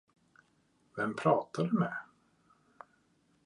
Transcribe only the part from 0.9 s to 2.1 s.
Vem pratar du med?